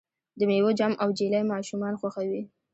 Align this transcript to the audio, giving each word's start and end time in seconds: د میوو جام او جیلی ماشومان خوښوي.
د 0.37 0.39
میوو 0.49 0.71
جام 0.79 0.93
او 1.03 1.09
جیلی 1.17 1.41
ماشومان 1.53 1.93
خوښوي. 2.01 2.41